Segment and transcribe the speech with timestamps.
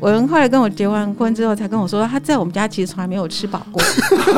[0.00, 3.82] 我文后来跟我结完婚之后，才跟我说，他在我们家其实从来没有吃饱过。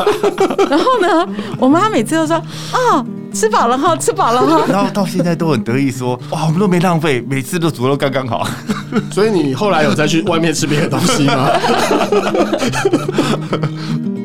[0.69, 1.27] 然后呢，
[1.59, 2.37] 我妈每次都说
[2.71, 8.47] ：“哦，吃饱了哈，吃饱了哈。”然后到现在都很得意说：“哇，我们都没浪费，每次都煮的刚刚好。”
[9.11, 11.49] 所以你后来有再去外面吃别的东西吗？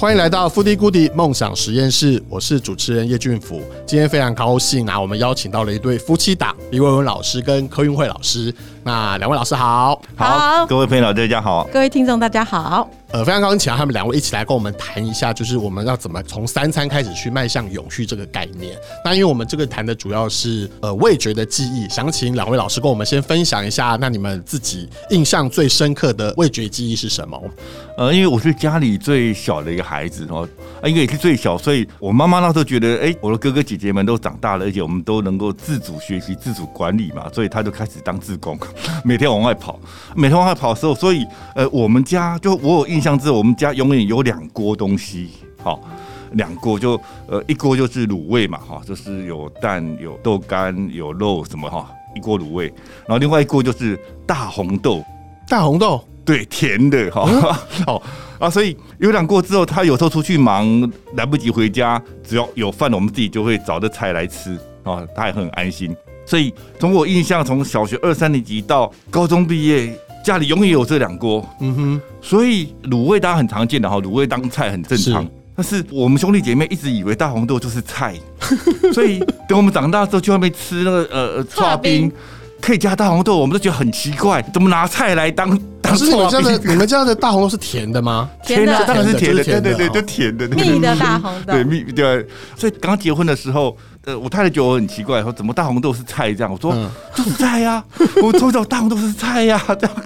[0.00, 3.60] 欢迎来到富迪 Goodie 梦想实验室，我是主持人叶俊福。
[3.84, 8.50] 今天非常高兴啊，我们邀请到了一对夫妻档，李文文老师跟柯云慧老师。
[8.82, 12.88] 那两位老师好，好，各位朋友大家好，各位听众大家好。
[13.12, 18.78] 呃，非常高兴请到他们两位一起来跟我们谈一下，就是我们要怎么从三餐开始去迈向永续这个概念。
[19.04, 27.42] 那因为我们这个谈的主要是呃味觉的记忆，想请两位老师跟我们先分享一下，那你们自己印象最深刻的味觉记忆是什么？
[27.98, 30.48] 呃，因为我是家里最小的一个孩子哦，
[30.80, 38.56] 啊，因为也是最小，所以我妈妈那时候觉得，哎、欸，我的哥哥姐姐们都长大了，而且我们都能够自主学习、自主管理嘛，所以他就开始当志工，
[39.04, 39.78] 每天往外跑，
[40.14, 43.00] 每天往外跑的时候，所以呃，我们家就我有印。
[43.00, 45.30] 象之后，我们家永远有两锅东西，
[45.62, 45.80] 好，
[46.32, 52.66] 两锅就呃一锅就是卤味嘛，哈，就是有蛋、有豆干、有肉什么哈，一锅卤味，
[53.06, 55.02] 然后另外一锅就是大红豆，
[55.48, 57.24] 大红豆，对，甜的哈，
[57.86, 58.02] 好
[58.38, 65.96] 啊，所以有两锅之后，他有时候出去忙来不及回家，只要有饭，我们自己就会找着菜来吃啊，他也很安心。
[66.30, 69.92] 所以从我印象，从小学二三年级到高中毕业。
[70.22, 75.26] 家里永远有这两锅，嗯哼，所以卤味大家很常见的哈，卤味当菜很正常。
[75.56, 78.14] 但是我们兄弟姐妹一直以为大红豆就是菜，
[78.92, 82.12] 所以等我们长大之后去外面吃那个呃刨冰，
[82.60, 85.48] 可以加大红豆，我们都觉得很奇怪，怎么拿菜来当
[85.80, 86.10] 当剉冰？
[86.10, 88.28] 你们家的 你们家的大红豆是甜的吗？
[88.44, 90.46] 甜的，当然是甜的，甜的对对对，就甜的。
[90.48, 92.26] 蜜的大红豆，对蜜对。
[92.56, 93.76] 所以刚结婚的时候。
[94.06, 96.50] 呃，我太太觉得我很奇怪，说怎么大红豆是菜这样？
[96.50, 97.84] 我说、嗯、就是菜呀、啊，
[98.24, 99.96] 我从小大红豆是菜呀、啊， 这样。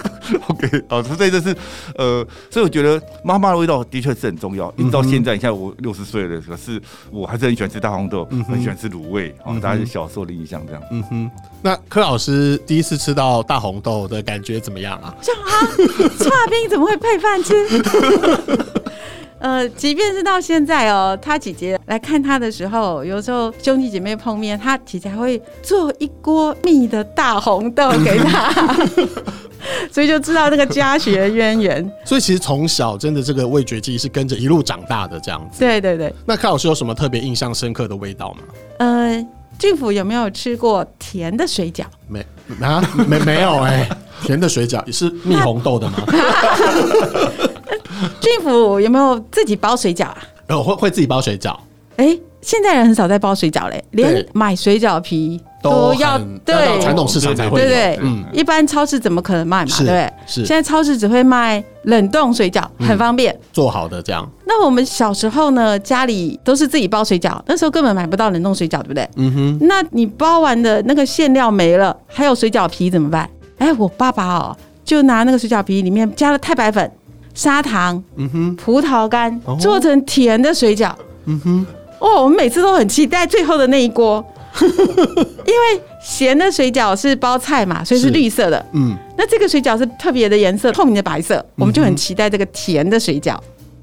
[0.49, 1.57] OK，好，所以这是
[1.97, 4.69] 呃，所以我觉得妈妈的味道的确是很重要。
[4.77, 9.33] 一直到现在，你看我六十岁了，可是我还是很喜欢吃大红豆，嗯、很喜欢吃卤味。
[9.45, 10.83] 哦，大家是小时候的印象这样。
[10.91, 11.31] 嗯哼，
[11.65, 15.15] 那柯老师第一次吃到大红豆的感觉怎么样啊？
[15.23, 15.49] 像啊，
[16.19, 17.55] 差冰怎么会配饭吃？
[19.41, 28.53] 呃，即便是到现在哦，他姐姐来看他的时候，有时候兄弟姐妹碰面，他姐姐还会做一锅蜜的大红豆给他，
[29.91, 31.93] 所以就知道那个家学渊源。
[32.05, 35.61] 所以其实从小真的这个味觉记忆是跟着一路长大的这样子。
[35.61, 36.15] 对对对。
[36.27, 38.41] 那柯老师有什么特别印象深刻的味道吗？
[38.79, 39.27] 呃，
[39.59, 41.85] 俊府有没有吃过甜的水饺？
[42.09, 42.25] 没
[42.61, 45.97] 啊，没没有哎、欸， 甜的水饺也是蜜红豆的吗？
[48.21, 50.19] 俊府有没有自己包水饺啊？
[50.49, 51.57] 哦，会会自己包水饺。
[51.97, 59.77] 哎、欸，现在人很少在包水饺嘞，连买水饺皮都要对传统市场才会对对，嗯，一般超市怎么可能卖嘛？
[59.79, 60.13] 对？
[60.27, 60.45] 是。
[60.45, 64.29] 现在超市只会卖冷冻水饺，很方便，做好的这样。
[64.45, 69.09] 那我们小时候呢，家里都是自己包水饺，那时候根本买不到冷冻水饺，对不对？
[69.17, 69.59] 嗯哼。
[69.67, 73.29] 那你包完的那个馅料没了，还有水饺皮怎么办？
[73.59, 76.91] 哎，我爸爸哦，就拿那个水饺皮里面加了太白粉。
[77.37, 80.93] 砂糖，嗯哼，葡萄干做成甜的水饺，
[81.25, 81.67] 嗯哼，
[81.99, 84.25] 哦，我们每次都很期待最后的那一锅，
[85.47, 93.39] 因为咸的水饺是包菜嘛，所以是绿色的，嗯，那这个水饺是特别的颜色，透明的白色，我们就很期待这个甜的水饺。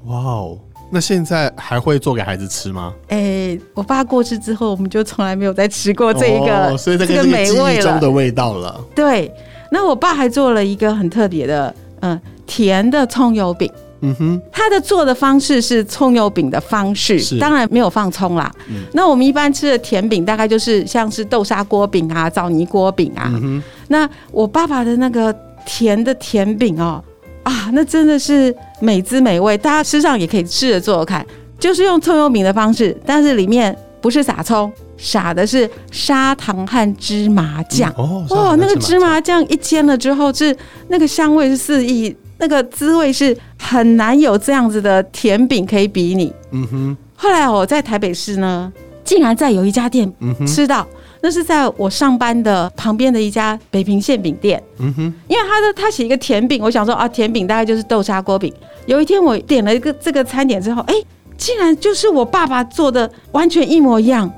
[0.06, 0.58] 哇哦，
[0.90, 2.92] 那现在还会做给孩子吃吗？
[3.08, 8.80] 哎、欸，我爸过世之后，我们就从来没有再吃过这一个，哦、所以这个美味中的味道了。
[8.94, 9.32] 对，
[9.70, 12.20] 那我爸还做了一个很特别的，嗯。
[12.44, 13.70] 甜的葱油饼，
[14.04, 18.52] 嗯哼，它的做的方式是葱油饼的方式，当然没有放葱啦。
[18.68, 23.30] 嗯、那我们一般吃的甜饼大概就是像是豆沙锅饼啊、枣泥锅饼啊。
[23.32, 25.32] 嗯、那我爸爸的那个
[25.64, 27.02] 甜的甜饼哦，
[27.44, 31.24] 啊，那真的是美滋美味，大家吃上也可以试着做做看，
[31.60, 37.94] 就是用葱油饼的方式，但是里面不是撒葱，撒的是砂糖和芝麻酱。
[37.96, 40.56] 嗯、哦，哇，那个芝麻酱一煎了之后，是
[40.88, 42.16] 那个香味是四溢。
[42.42, 46.32] 那个滋味是很难有这样子的甜饼可以比拟。
[46.50, 46.96] 嗯哼。
[47.14, 48.72] 后来我在台北市呢，
[49.04, 50.12] 竟然在有一家店
[50.44, 50.84] 吃到，
[51.20, 54.60] 那是在我上班的旁边的一家北平馅饼店。
[54.78, 55.02] 嗯哼。
[55.28, 58.52] 因为他的他写一个甜饼，我想说啊，甜饼大概就是豆沙锅饼。
[58.86, 60.94] 有一天我点了一个这个餐点之后，哎，
[61.36, 64.28] 竟然就是我爸爸做的，完全一模一样。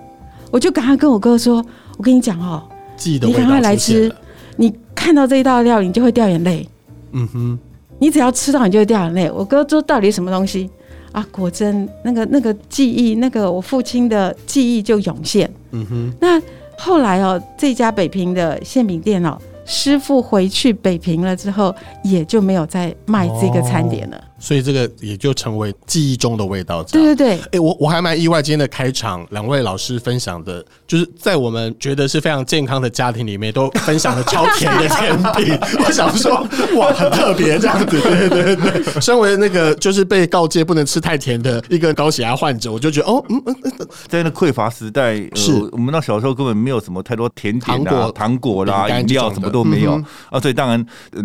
[0.50, 1.64] 我就赶快跟我哥说
[1.96, 2.62] ：“我跟你讲哦，
[3.02, 4.14] 你赶快来吃，
[4.56, 6.68] 你看到这一道料理，你就会掉眼泪。”
[7.12, 7.58] 嗯哼。
[7.98, 9.30] 你只要吃到，你就会掉眼泪。
[9.30, 10.68] 我哥说到底什么东西
[11.12, 15.50] 啊，果真那个那个记忆，那个我父亲的记忆就涌现。
[15.70, 16.40] 嗯哼，那
[16.76, 24.16] 后来哦，这家北平的馅饼店哦，师傅回去北平了之后，也就没有再卖这个餐点了。
[24.16, 26.82] 哦所以这个也就成为记忆中的味道。
[26.84, 35.58] 对对对，哎、欸，我 我还蛮意外，今天的开场两位老师分享的，就是在我们觉得是非常健康的家庭里面，都分享了超甜的甜品。
[35.86, 36.46] 我想说，
[36.76, 37.98] 哇，很特别这样子。
[37.98, 38.54] 对对对。
[38.54, 50.84] 对，身为那个就是被告诫不能吃太甜的一个高血压患者，我就觉得哦，嗯嗯，嗯在那匮乏时代，是、呃、我们那小时候根本没有什么太多甜点、啊、糖果、糖果啦、饮料什么都没有、嗯、啊，所以当然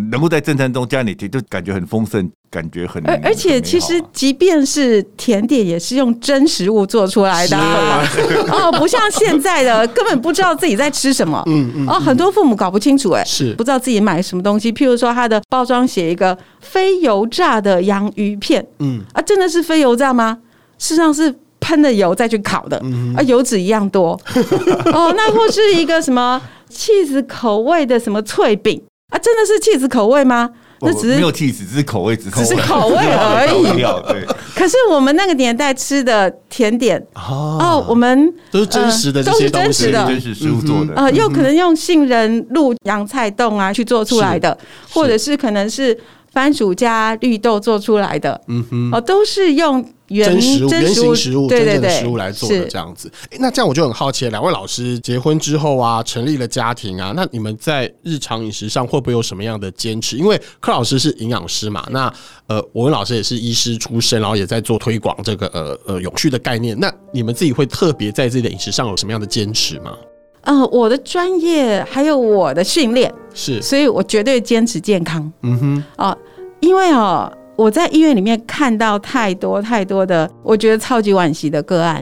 [0.10, 2.32] 能够在正餐中加点甜，就感觉很丰盛。
[2.52, 7.58] 感觉很，而而且其实，即便是甜点，也是用真食物做出来的
[8.52, 11.44] 哦，不像现在的根本不知道自己在吃什么。
[11.46, 11.88] 嗯嗯。
[11.88, 14.74] 哦，很多父母搞不清楚，哎，是不知道自己买什么东西。
[14.74, 20.40] 譬如说，它的包装写一个非油炸的洋芋片，嗯啊，真的是非油炸吗？
[20.80, 22.82] 事实上是喷的油再去烤的，
[23.16, 24.20] 啊，油脂一样多。
[24.92, 28.82] 哦，那或是一个什么起司口味的什么脆饼
[29.14, 30.50] 啊，真的是起司口味吗？
[30.82, 33.64] 那只是没有气质，只是口味，只是口味 而已。
[34.12, 34.26] 对。
[34.56, 40.94] 可是我们那个年代吃的甜点哦，我们都是真实的，都是真实的，真实食物做的。
[40.96, 44.58] 呃，又可能用杏仁露、洋菜冻啊去做出来的，
[44.92, 45.98] 或者是可能是
[46.32, 48.40] 番薯加绿豆做出来的。
[48.48, 50.30] 嗯哼，哦，都是用原。
[50.30, 60.18] 真实物、原型食物、真正的食物来做的这样子，那这样我就很好奇，两位老师结婚之后啊，成立了家庭啊，那你们在日常饮食上会不会有什么样的坚持？
[60.18, 62.12] 因为柯老师是营养师嘛，那
[62.48, 66.78] 呃，我跟老师也是医师出身，然后也在做推广这个呃呃永续的概念。
[66.80, 69.96] 那你们自己会特别在自己的饮食上有什么样的坚持吗？
[70.42, 75.32] 呃，我的专业还有我的训练是，所以我绝对坚持健康。
[75.44, 76.18] 嗯哼，哦，
[76.60, 77.32] 因为哦。
[77.60, 82.02] 我在医院里面看到太多太多的，我觉得超级惋惜的个案。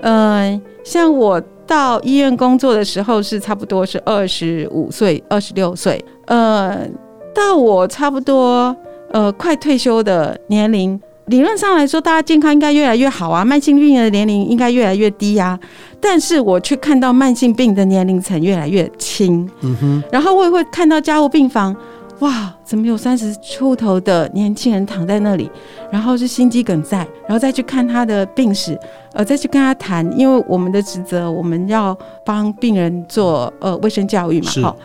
[0.00, 6.04] 嗯，像我到医院工作的时候是差不多是二十五岁、二十六岁。
[6.26, 6.84] 呃，
[7.32, 8.76] 到我差不多
[9.12, 15.58] 呃快退休的年龄，理论上来说，大家健康应该越来越好啊，慢性病的年龄应该越来越低呀。
[16.00, 19.48] 但是我却看到慢性病的年龄层越来越轻。
[19.60, 21.74] 嗯哼，然后我也会看到家务病房。
[22.18, 25.50] 哇，怎么有三十出头的年轻人躺在那里，
[25.90, 28.78] 然后是心肌梗塞，然后再去看他的病史，
[29.14, 34.76] 呃，再去跟他谈，因为我们的职责，我们要帮病人做呃卫生教育嘛，好，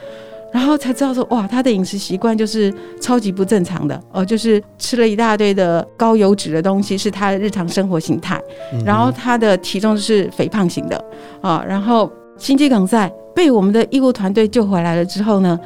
[0.56, 8.42] 然后才知道说，哇，他的饮食习惯就是超级不正常的，呃，就是吃了一大堆的高油脂的东西，是他的日常生活形态，
[8.86, 11.04] 然后他的体重是肥胖型的，
[11.42, 15.60] 啊，然后心肌梗塞被我们的医护团队救回来了之后呢，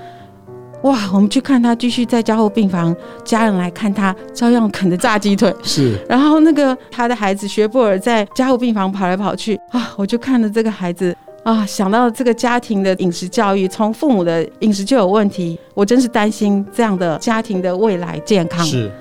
[0.82, 5.56] 哇，我们去看他，继续在加护病房，家人来看他，照样啃着炸鸡腿。
[5.62, 18.64] 是，然后那个他的孩子学布尔在加护病房跑来跑去啊，我就看着这个孩子啊，想到这个家庭的饮食教育，从父母的饮食就有问题，我真是担心这样的家庭的未来健康。
[18.66, 18.92] 是，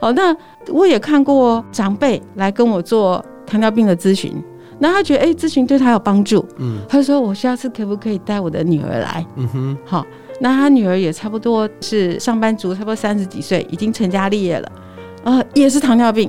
[0.00, 0.36] 哦，那
[0.68, 4.32] 我也看过长辈来跟我做糖尿病的咨询，
[4.78, 9.26] 那他觉得哎，咨询对他有帮助，嗯，他说我下次可不可以带我的女儿来？
[9.36, 10.06] 嗯哼，好。
[10.40, 14.72] 那他女儿也差不多是上班族，差不多三十几岁，已经成家立业了，
[15.22, 16.28] 呃，也是糖尿病，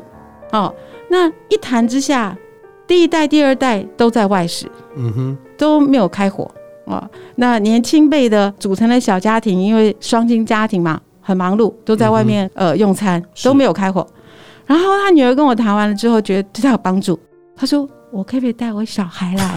[0.51, 0.71] 哦，
[1.09, 2.37] 那一谈之下，
[2.85, 6.49] 第一代、第二代都在外食，嗯哼，都没有开火
[6.85, 14.05] 啊，那年轻辈的组成的小家庭，因为双亲家庭嘛，很忙碌，都在外面、嗯、呃用餐，都没有开火。
[14.65, 17.19] 然后他女儿跟我谈完了之后，觉得对他有帮助，
[17.55, 19.55] 他说：“我可不可以带我小孩来？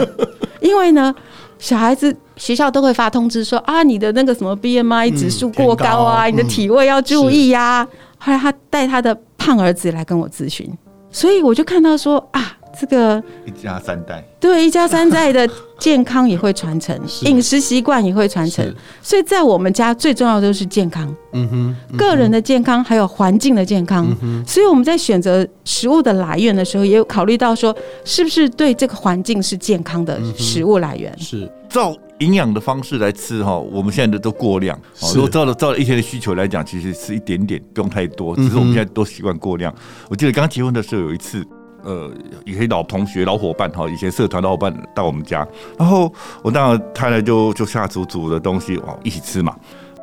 [0.60, 1.14] 因为呢。”
[1.58, 7.88] 小孩子学校都会发通知说啊，你的那个什么 BMI 指数过高啊，你的体位要注意呀、啊。
[8.18, 10.70] 后来他带他的胖儿子来跟我咨询，
[11.10, 12.58] 所以我就看到说啊。
[12.78, 21.48] 这个一家三代，对，一家三代的健康也会传承， 饮食习惯也会传承，所以在我们家最重要的就是健康，嗯
[21.90, 24.06] 哼，个人的健康还有环境的健康，
[24.46, 31.50] 所以我们在选择食物的来源的时候，也有考虑到说是不是对这个环境是健康的食物来源，是。
[31.68, 34.78] 照营养的方式来吃哈，我们现在的都过量，
[35.14, 39.74] 如果照了照了一天的需求来讲，其实吃一点点不用太多，只是我们现在都习惯过量。
[40.08, 41.44] 我记得刚结婚的时候有一次。
[41.86, 42.10] 呃，
[42.44, 45.46] 一些老同学、老伙伴哈，以前社团老伙伴到我们家，
[45.78, 46.12] 然后
[46.42, 49.54] 我当然太太就就下厨煮的东西哦，一起吃嘛。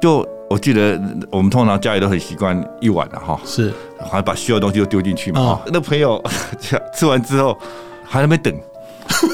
[0.02, 1.00] 就我记得
[1.30, 5.42] 我们通常家里都很习惯一碗的哈，是，好像把需要的东西都丢进去嘛。
[5.42, 6.24] 哦、那朋友
[6.96, 7.58] 吃完之后
[8.06, 8.54] 还在那边等，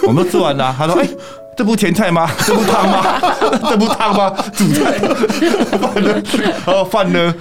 [0.07, 0.75] 我们都吃完了。
[0.77, 1.17] 他说：“哎、欸。”
[1.59, 2.25] 这不甜菜吗？
[2.47, 3.21] 这不汤吗？
[3.69, 4.29] 这不汤吗？
[4.53, 4.97] 煮菜
[5.77, 6.23] 饭呢？
[6.65, 7.35] 然后饭呢？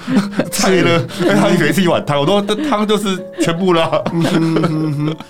[0.50, 1.06] 菜呢？
[1.28, 2.18] 哎，他以为是一碗汤。
[2.18, 4.02] 我说这汤就是全部了。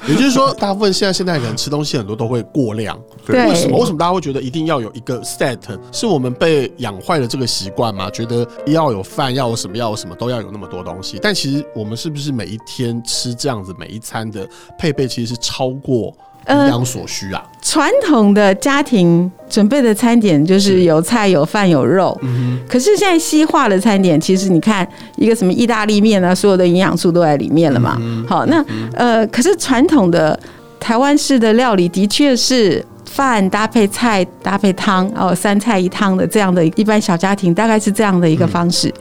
[0.06, 2.98] 也就是说，大部分现在现代人吃东西很多都会过量。
[3.26, 3.78] 对，为什么？
[3.78, 5.58] 为什么大家会觉得一定要有一个 set？
[5.92, 8.08] 是我们被养坏了这个习惯吗？
[8.08, 11.18] 觉得要有饭，要有什么，要有什么，都要有那么多东西。
[11.20, 16.16] 但其实我们是不是每一天吃这样子每一餐的配备，其实是超过？
[16.48, 17.42] 营养所需啊！
[17.60, 22.18] 传统的家庭准备的餐点就是有菜、有饭、有肉。
[22.22, 24.86] 嗯，可是现在西化的餐点，其实你看
[25.16, 28.00] 一个什么意大利面啊，所有的营养素都在里面了嘛。
[28.26, 28.64] 好，那
[28.94, 30.38] 呃，可是传统的
[30.80, 38.92] 台湾式的料理的确是饭搭配菜搭配汤哦，三菜一汤的这样的一般小家庭大概是这样的一个方式。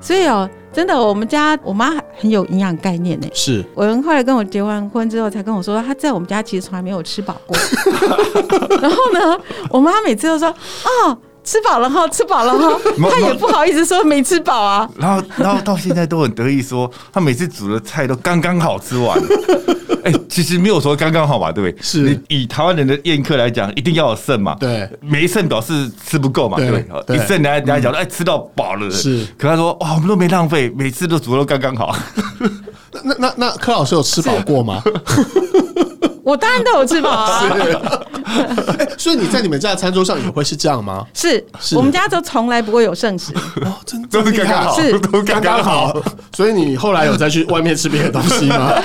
[0.00, 0.48] 所以哦。
[0.72, 3.26] 真的，我们家我妈很有营养概念呢。
[3.34, 7.56] 是，我后来跟我结完婚之后，才跟我说，她在我们家其实从来没有吃饱过。
[8.80, 9.38] 然后呢，
[9.70, 10.48] 我妈每次都说
[11.06, 12.78] ：“哦，吃饱了哈，吃饱了哈。
[13.10, 14.88] ”他也不好意思说没吃饱啊。
[14.96, 19.18] 然后，然后到现在都很得意说，他每次煮的菜都刚刚好吃完。
[20.04, 21.80] 哎、欸，其实没有说刚刚好嘛，对不对？
[21.80, 24.56] 是以台湾人的宴客来讲，一定要有剩嘛。
[24.58, 27.16] 对，没剩表示吃不够嘛，对，对，对。
[27.16, 28.90] 一剩人家人家讲，哎、嗯，吃到饱了。
[28.90, 31.96] 是，可他说，哇，我们都没浪费，每次都煮的都刚刚好。
[33.04, 34.82] 那那那柯老师有吃饱过吗？
[36.24, 37.42] 我当然都有吃饱啊。
[38.78, 41.04] 欸、所以你在你们家的餐桌上也会是这样吗？
[41.12, 43.32] 是，是我们家就从来不会有剩食。
[43.62, 46.00] 哦，真的都是刚刚好，是都刚刚好。
[46.34, 48.72] 所以你后来有再去外面吃别的东西吗？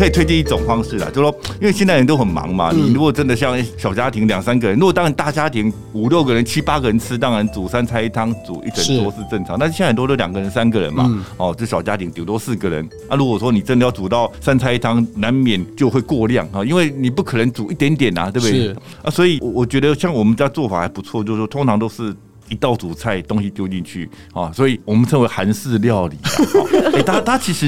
[0.00, 9.58] 可以推荐一种方式啦，就是说，因为现在人都很忙嘛，你如果真的像小家庭两三个人，如果当然大家庭五六个人、七八个人吃，当然煮三菜一汤煮一整桌是正常。
[9.58, 12.88] 但是现在很多都两个人、三个人嘛，哦，这小家庭顶多四个人。
[13.10, 18.74] 那如果说你真的要煮到三菜一汤，难免就会过量啊，因为你不可能煮一点点啊，对不对？
[19.02, 22.16] 啊，所以我觉得像我们家做法还不错，就是说通常都是。
[22.50, 26.18] 一道主菜东西丢进去啊，所以我们称为韩式料理。
[26.92, 27.66] 哎、欸，大家大家其实，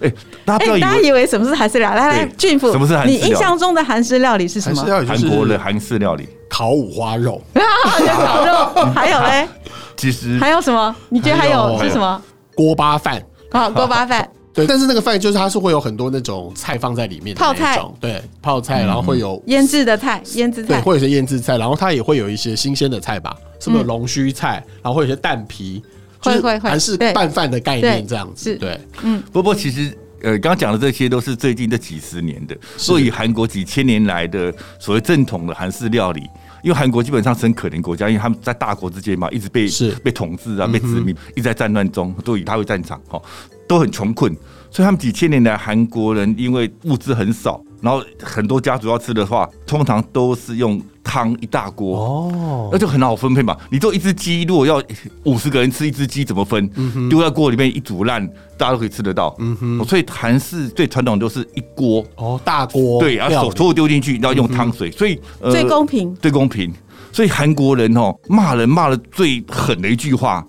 [0.00, 1.96] 哎、欸，大家不要以为、欸、大家以为什么是韩式料理？
[1.96, 3.10] 来来，俊甫，什么是韩式？
[3.12, 4.84] 你印象中的韩式料理是什么？
[5.06, 9.48] 韩国的韩式料理，烤五花肉， 烤肉， 还有嘞？
[9.96, 10.94] 其实还有什么？
[11.08, 12.22] 你觉得还有是什么？
[12.54, 14.28] 锅巴饭，好，锅巴饭。
[14.58, 25.82] 对，但是那个饭就是它是会有很多那种菜放在里面的那种，泡菜，对，泡菜，然后会有腌制的菜，腌制菜，对，会有些腌制菜，然后它也会有一些新鲜的菜吧，是不是有龙须菜，然后会有一些蛋皮，
[26.18, 36.22] 会会会，还是拌饭的概念这样子，对，嗯，不过其实呃，刚刚讲的这些都是最近这几十年的，所以韩国几千年来的所谓正统的韩式料理，
[36.62, 43.20] 因为韩国基本上是很可怜国家，因为他们在大国之间嘛，一直被是被统治啊，被殖民，一直在战乱中，都以他为战场，哈。
[43.68, 44.34] 都很穷困，
[44.70, 53.56] 所以他们几千年来韩国人因为物资很少，然后很多家族要吃的话，通常都是用汤一大锅哦，那就很好分配嘛。
[53.70, 54.82] 你做一只鸡，如果要
[55.24, 56.68] 五十个人吃一只鸡，怎么分？
[57.08, 58.24] 丢在锅里面一煮烂，
[58.58, 59.34] 大家都可以吃得到。
[59.38, 65.18] 嗯哼，所以韩式最传统都是一锅哦，大锅对，然后手所有丢进去，然后用汤水，所以
[65.50, 66.70] 最公平，最公平。
[67.10, 70.46] 所以韩国人哦骂人骂的最狠的一句话，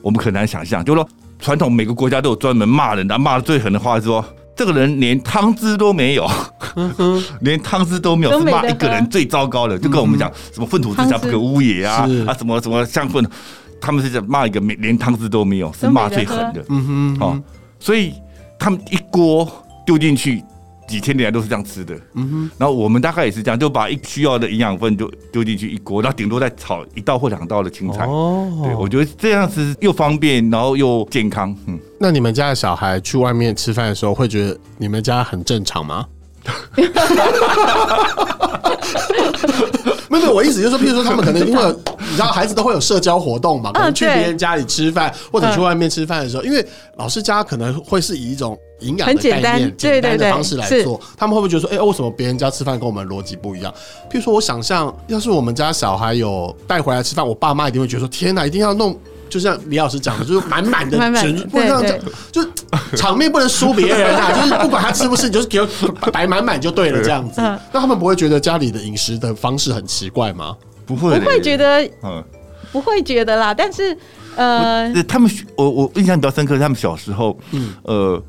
[0.00, 1.08] 我们很难想象，就是说。
[1.40, 4.24] 传统每个国家都有专门骂人的，骂的最狠的话是说，
[4.58, 6.28] 这个人连汤汁都没有，
[7.42, 13.24] 连汤汁都没有，是骂一个人最糟糕的，就跟我们讲什么粪土之下不可污也啊啊什么什么像粪，
[13.80, 17.42] 他们是在骂一个没连汤汁都没有，是骂最狠的，嗯哼，哦，
[17.78, 18.12] 所以
[18.58, 19.48] 他们一锅
[19.86, 20.42] 丢进去。
[20.88, 28.06] 几千年来都是这样吃的，嗯哼，然后我们大概也是这样，就把一需要的营养分就丢进去一锅，然后顶多再炒一道或两道的青菜。
[28.06, 31.54] 哦，对，我觉得这样子又方便，然后又健康。
[31.66, 36.06] 嗯，那你们家的小孩去外面吃饭的时候，会觉得你们家很正常吗？
[40.10, 41.62] 没有，我意思就是说，譬如说他们可能因为
[41.98, 46.66] 你知道，孩子都会有社交活动嘛，可能去别人家里吃饭或者去外面吃饭的时候，因为
[46.96, 53.72] 老师家可能会是以一种营养的概念、简单的方式来做，他们会不会觉得说，哎，为什么别人家吃饭跟我们逻辑不一样？
[54.10, 58.98] 譬如说，我想象要是我们家小孩有带回来吃饭，我爸妈一定会觉得说，天哪，一定要弄。
[59.30, 62.00] 就像李老师讲的，就是满满的 全，不能这样讲，
[62.32, 64.32] 就场面不能输别人啊！
[64.40, 65.66] 就是不管他吃不吃，你就是给我
[66.10, 67.38] 摆满满就对了，这样子。
[67.70, 70.56] 那他们不会觉得家里的饮食的方式很奇怪吗？
[70.86, 72.24] 不会，不会觉得，嗯，
[72.72, 73.52] 不会觉得啦。
[73.52, 73.94] 但是，
[74.34, 78.22] 呃，他们我我印象比较深刻，他们小时候，嗯，呃。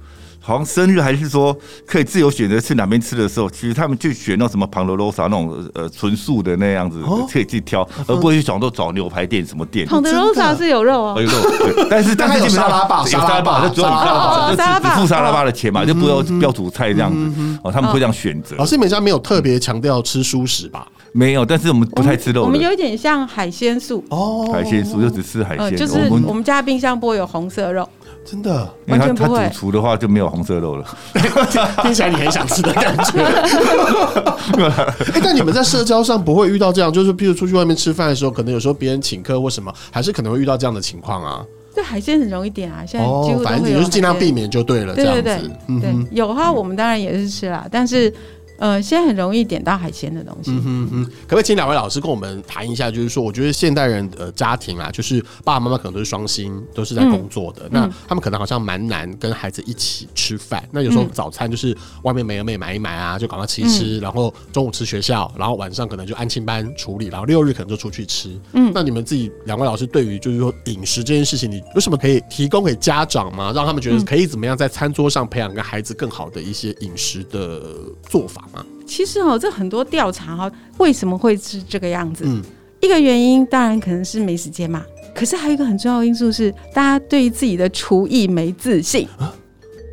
[0.50, 7.00] 好像生日还是说可以自由选择去哪边吃的时候，其实他们就选那什么旁罗罗莎那种呃纯素的那样子，
[7.32, 9.86] 可以自己挑，而不会去想说找牛排店什么店。
[9.86, 17.60] 旁罗莎是有肉哦，有肉，但是但是基本上沙拉吧，沙拉吧，就只有沙拉吧，就只付沙拉吧的钱嘛，就不要不要主菜这样子。
[17.64, 18.56] 哦，他们会这样选择。
[18.56, 20.88] 老师，你们家没有特别强调吃蔬食吧？
[21.12, 22.44] 没有，但是我们不太吃肉。
[22.44, 24.04] 我们有一点像海鲜素。
[24.10, 27.88] 哦，海鲜素就只吃海鲜，就是我们家冰箱不会有红色肉。
[28.30, 29.40] 真的，完全不会。
[29.40, 30.86] 他主厨的话就没有红色肉了，
[31.82, 33.24] 听起来你很想吃的感觉。
[35.14, 41.44] 哎，但你们在社交上不会遇到这样，就是譬如出去外面吃饭的时候，可能有时候别人请客或什么，还是可能会遇到这样的情况啊。
[41.74, 43.44] 对海鲜很容易点啊，现在几乎都会有。
[43.44, 44.94] 反正你就是尽量避免就对了。
[44.94, 45.40] 对对对，
[45.82, 48.14] 对，有的话我们当然也是吃啦，但是。
[48.60, 50.52] 呃，现在很容易点到海鲜的东西。
[50.52, 52.92] 嗯哼哼，可不可以请两位老师跟我们谈一下？
[52.92, 57.64] 就是说，我觉得现代人的家庭啊，就是爸爸妈妈可能都是双薪，都是在工作的。
[57.66, 60.64] 嗯、那他们可能好像蛮难跟孩子一起吃饭。
[60.72, 63.98] 那有时候早餐就是外面美而美买一买啊，就赶快吃一吃。
[63.98, 68.38] 嗯、然后中午吃学校，然后晚上可能就安亲班处理，然后六日可能就出去吃。
[68.54, 73.54] 嗯，那你们自己两位老师对于就是说饮食这件事情，你有什么可以提供给家长吗？
[73.56, 77.62] 让他们觉得可以怎么样在餐桌上培养跟孩子更好的一些饮食的
[78.10, 78.66] 做法吗？
[78.86, 82.24] 其实哦，这很多调查哈，为什么会是这个样子？
[82.26, 82.42] 嗯，
[82.80, 84.84] 一个原因当然可能是没时间嘛。
[85.16, 89.08] 可是还有一个很重要的因素是，大家对于自己的厨艺没自信。
[89.18, 89.34] 啊，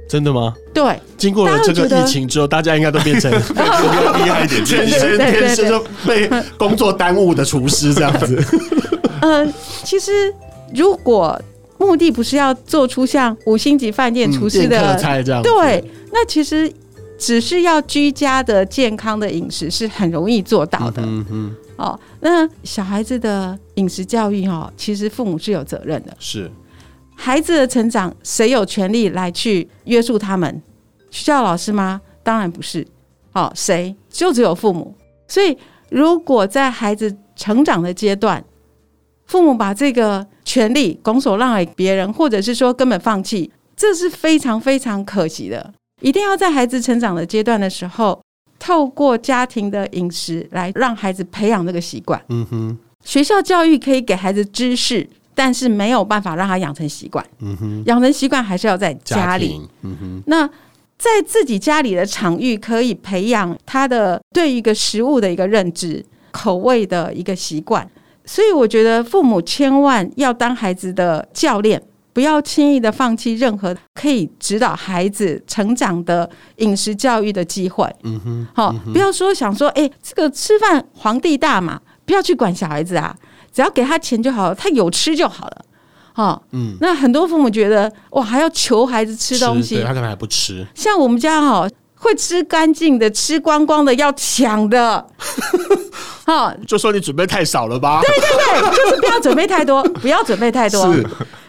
[0.09, 0.55] 真的吗？
[0.73, 3.65] 对，经过了这个疫情之后，大家应该都变成更
[4.25, 8.43] 厉害一点，天生天生就被工作耽误的厨师这样子。
[9.21, 9.53] 嗯，
[9.85, 10.33] 其实
[10.75, 11.39] 如果
[11.79, 16.73] 目的不是要做出像五星级饭店厨师的菜这样，对，那其实。
[17.19, 21.03] 只是要居家的健康的饮食是很容易做到的。
[21.05, 21.57] 嗯嗯。
[21.77, 26.17] 哦，那小孩子的饮食教育哦，其实父母是有责任的。
[26.19, 26.51] 是。
[27.15, 30.63] 孩子的成长，谁有权利来去约束他们？
[31.11, 32.01] 学校老师吗？
[32.23, 32.87] 当然不是。
[33.33, 33.95] 哦，谁？
[34.11, 34.95] 就只有父母。
[35.29, 35.57] 所以，
[35.91, 38.43] 如果在孩子成长的阶段，
[39.27, 45.75] 父母把这个权利拱手让给别人，或者是说根本放弃，这是非常非常可惜的。
[46.07, 48.23] 一定要在孩子成长的阶段的时候，
[48.61, 52.23] 透过家庭的饮食来让孩子培养这个习惯。
[52.29, 57.27] 嗯哼，学校教育可以给孩子知识，但是没有办法让他养成习惯。
[57.41, 59.61] 嗯哼，养成习惯还是要在家里。
[59.83, 60.47] 嗯哼，那
[60.97, 67.91] 在自己家里的场域可以培养他的对一个食物的一个认知、口味的一个习惯。
[68.25, 71.83] 所以我觉得父母千万要当孩子的教练。
[72.17, 76.27] 不要轻易的放弃任何可以指导孩子成长的
[76.57, 77.87] 饮食教育的机会。
[78.05, 83.15] 嗯哼，好，不要说想说，哎，这个吃饭皇帝大嘛，不要去管小孩子啊，
[83.53, 85.65] 只要给他钱就好了，他有吃就好了。
[86.15, 90.67] 哈，嗯，那很多父母觉得，哇，还要求孩子吃东西，他可能还不吃。
[90.75, 95.07] 像我们家哈，会吃干净的，吃光光的，要抢的。
[96.25, 98.01] 哈，就说你准备太少了吧？
[98.01, 100.93] 对对对，就是不要准备太多，不要准备太多。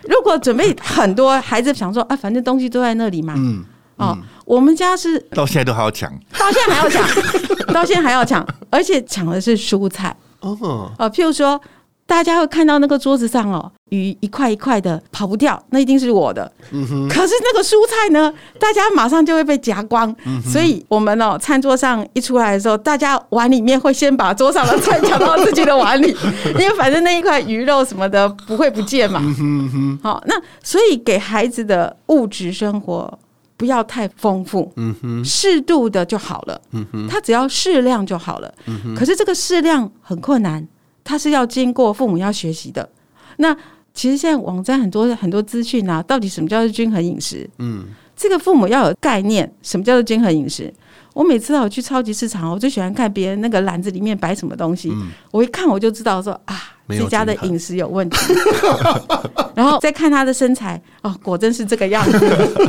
[0.07, 0.13] 是。
[0.13, 3.33] 如果准备很多，孩子想说啊，反正东西都在那里嘛。
[3.37, 3.63] 嗯，
[3.97, 7.07] 嗯哦，我们家是到现在都还要抢，到现在还要抢，
[7.73, 10.15] 到现在还要抢，而且抢的是蔬菜。
[10.39, 10.57] 哦，
[10.97, 11.59] 哦，譬如说。
[12.07, 16.49] 大家会看到那个桌子上哦，鱼一块一块的跑不掉，那一定是我的。
[16.71, 17.09] 嗯哼。
[17.09, 20.15] 可是那个蔬菜呢，大家马上就会被夹光。
[20.25, 20.41] 嗯。
[20.41, 26.15] 所以我们哦，餐桌上一出来的时候，大家碗里面会先把桌上的菜抢到自己的碗里，
[26.57, 29.19] 因为反正那一块鱼肉什么的不会不见嘛。
[29.21, 29.99] 嗯哼。
[30.01, 33.19] 好，那所以给孩子的物质生活
[33.57, 34.71] 不要太丰富。
[34.77, 35.25] 嗯哼。
[35.25, 36.61] 适度的就好了。
[36.71, 37.05] 嗯哼。
[37.09, 38.53] 他只要适量就好了。
[38.65, 38.95] 嗯哼。
[38.95, 40.65] 可是这个适量很困难。
[41.07, 42.87] 它是要经过父母要学习的。
[43.37, 43.55] 那
[43.93, 47.49] 其实现在网站很多很多资讯啊，到底什么叫做均衡饮食？
[47.59, 50.71] 嗯，这个父母要有概念，什么叫做均衡饮食？
[51.13, 54.89] 我每次我去超级市场，我最喜欢看别人那个篮子里面摆什么东西。
[54.91, 56.55] 嗯，我一看我就知道说啊，
[56.89, 58.17] 这家的饮食有问题。
[59.55, 62.17] 然后再看他的身材，哦，果真是这个样子。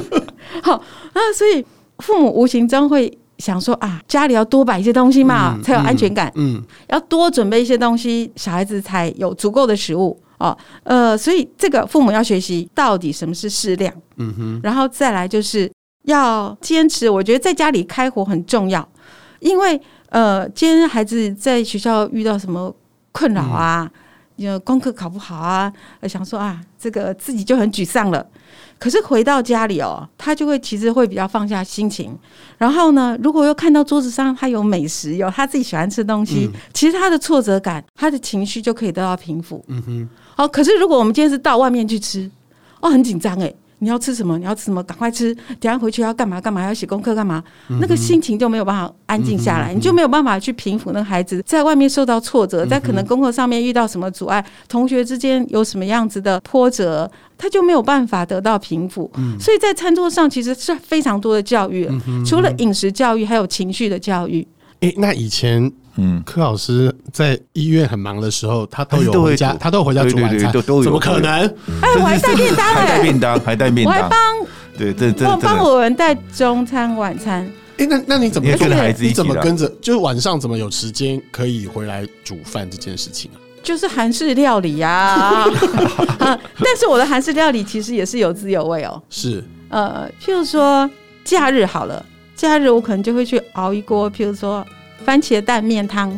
[0.62, 0.74] 好
[1.12, 1.66] 啊，所以
[1.98, 3.18] 父母无形中会。
[3.38, 6.30] 想说啊，家里要多摆一些东西嘛，嗯、才有安全感。
[6.34, 10.56] 嗯，嗯要多准备一些东西，小孩子才有足够的食物哦。
[10.82, 13.92] 呃，所以这个父母要学习到底什么是适量。
[14.16, 15.70] 嗯哼，然后再来就是
[16.04, 17.08] 要坚持。
[17.08, 18.86] 我觉得在家里开火很重要，
[19.38, 22.74] 因为呃，今天孩子在学校遇到什么
[23.12, 23.88] 困扰啊，
[24.36, 25.72] 有、嗯、功课考不好啊，
[26.08, 28.26] 想说啊，这个自己就很沮丧了。
[28.78, 32.16] 可是回到家里哦，他就会其实会比较放下心情。
[32.56, 39.64] 然后呢，如果又看到桌子上他有美食，有他自己喜欢吃的东西，嗯、其实他的挫折感，他的情绪就可以得到平复。
[39.66, 40.08] 嗯哼。
[40.36, 42.30] 好，可是如果我们今天是到外面去吃，
[42.80, 44.38] 哦，很紧张诶，你要吃什么？
[44.38, 44.82] 你要吃什么？
[44.82, 45.34] 赶快吃！
[45.60, 46.40] 等下回去要干嘛？
[46.40, 46.64] 干嘛？
[46.64, 47.42] 要写功课干嘛？
[47.80, 59.10] 那个心情就没有办法安静下来，你就没有办法去平复那个孩子在外面受到挫折，在可能功课上面遇到什么阻碍，同学之间有什么样子的波折，他就没有办法得到平复。
[59.38, 61.88] 所以在餐桌上其实是非常多的教育，
[62.26, 64.46] 除了饮食教育，还有情绪的教育。
[64.80, 65.70] 哎，那以前。
[66.00, 71.44] 嗯，柯老师在医院很忙的时候，他都有回家，他都有回家煮晚餐，怎么可能？
[71.82, 74.18] 哎，我还带便当，还带便当，还带便当，我还帮，
[74.78, 77.44] 对，这这我帮我们带中餐晚餐。
[77.78, 79.02] 哎，那那你怎么跟孩子？
[79.02, 79.68] 你怎么跟着？
[79.82, 83.36] 就是晚上怎么有时间可以回来煮饭这件事情啊？
[83.64, 85.46] 就是韩式料理呀，
[86.20, 89.02] 但是我的韩式料理其实也是有滋有味哦。
[89.10, 90.88] 是，呃，譬如说
[91.24, 92.06] 假日好了，
[92.36, 94.64] 假日我可能就会去熬一锅，譬如说。
[95.04, 96.10] 番茄蛋面汤，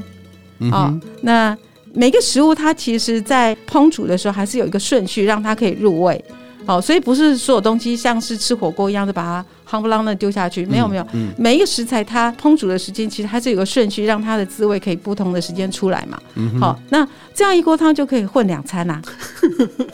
[0.59, 1.57] 嗯、哦，那
[1.93, 6.23] 每个食物它其实，在烹煮的时候还是有一个顺序，让它可以入味。
[6.67, 16.19] 哦，所以不是所有东西像是吃火锅一样的把它夯不啷的丢下去，没有没有，嗯嗯、每一个食材它烹煮的时间其实它是有个顺序，让它的滋味可以不同的时间出来嘛。
[16.59, 19.03] 好、那这样一锅汤就可以混两餐呐、啊。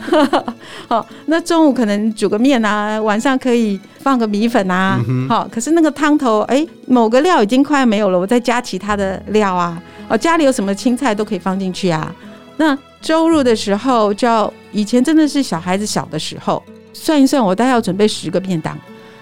[0.89, 4.99] 好、哦，那中午可能煮个面啊，晚上可以放个米粉啊。
[5.29, 9.83] 好、可是那个汤头，哎、欸，某个料已经快没有了，我再加其他的料啊。
[10.09, 12.15] 哦，家里有什么青菜都可以放进去啊。
[12.57, 16.62] 那周日的时候，就要以前真的是小孩子小的时候，
[16.93, 18.79] 算一算，我大概要准备十个便当，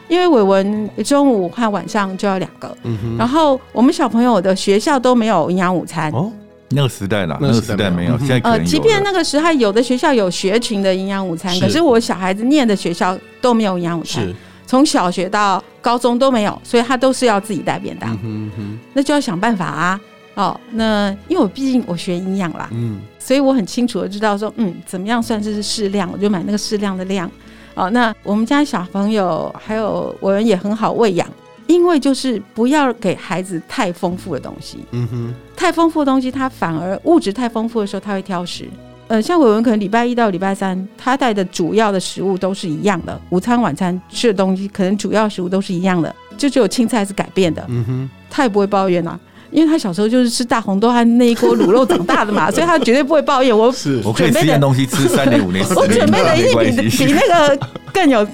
[0.08, 2.76] 因为伟文中午和晚上就要两个。
[2.82, 3.16] 嗯。
[3.18, 6.10] 然后我们小朋友的学校都没有营养午餐。
[6.12, 6.30] 哦，
[6.70, 8.18] 那个时代啦，那个时代没有。
[8.18, 8.58] 现在可能。
[8.58, 14.34] 呃，即便那个时候有的学校有学群的营养午餐，可是我小孩子念的学校都没有营养午餐，是
[14.66, 18.18] 从小学到高中都没有，所以他都是要自己带便当。
[18.22, 18.78] 嗯哼。
[18.92, 20.00] 那就要想办法啊。
[20.36, 27.30] 哦，那因为我毕竟我学营养啦，嗯，所以我很清楚的知道说，嗯，怎么样算是适量，我就买那个适量的量。
[27.74, 31.28] 哦，那我们家小朋友还有我们也很好喂养，
[31.66, 38.68] 因为就是不要给孩子太丰富的东西，嗯哼，太丰富的东西，他反而物质太丰富的时候，他会挑食。
[39.06, 49.18] 呃，像伟文可能礼拜一到礼拜三，他带的主要的食物都是一样的，午餐晚餐吃的东西可能主要食物都是一样的，就只有青菜是改变的，嗯哼，他也不会抱怨啊。
[49.54, 53.72] 因为他小时候就是吃大红豆和那一锅卤肉长大的嘛， 所以他绝对不会抱怨我。
[53.72, 57.58] 是我可以吃点东西吃三年五年， 我准备的一定比比那个
[57.92, 58.26] 更有。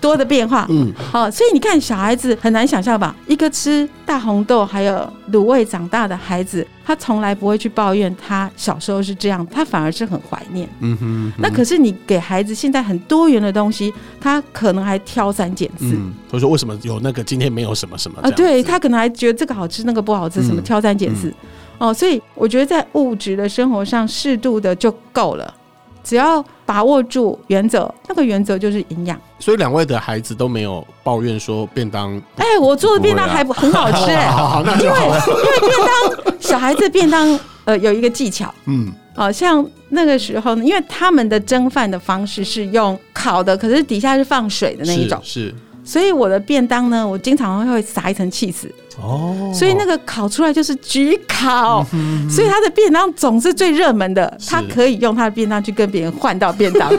[0.00, 3.14] 多的变化，嗯，好，所以你看，小孩子很难想象吧？
[3.26, 10.68] 一个吃大红豆还有卤味长大的孩子，他从来不会去抱怨他小时候是这样，他反而是很怀念。
[10.80, 11.42] 嗯哼，嗯哼。
[11.42, 15.86] 那可是你给孩子现在很多元的东西，他可能还挑三拣四。
[15.94, 18.30] 嗯，所以说为什么有那个今天没有什么什么啊？
[18.32, 21.28] 对，他可能还觉得这个好吃，那个不好吃，什么挑三拣四。
[21.28, 25.54] 嗯嗯、哦，所以我觉得在物质的生活上适度的就够了。
[26.02, 29.20] 只要把握住原则，那个原则就是营养。
[29.40, 32.16] 所以两位的孩子都没有抱怨说便当。
[32.36, 34.94] 哎、欸，我做的便当还不很好吃哎、欸，因为
[35.32, 45.46] 因为便当小孩子便当呃有一个技巧，嗯，好像那个时候呢，因为他们的蒸饭的方式是用烤的，可是底下是放水的那一种，是。
[45.46, 51.84] 是所以我的便当呢，我经常会撒一层起司哦，所以那个烤出来就是焗烤，
[52.28, 56.90] 所以他的便当总是最热门的，他可以用他的便当去跟别人换到便当。